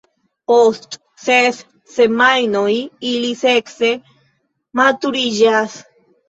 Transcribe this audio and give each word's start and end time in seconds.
Post 0.51 0.95
ses 1.25 1.59
semajnoj 1.97 2.71
ili 3.11 3.29
sekse 3.43 3.93
maturiĝas. 4.83 5.79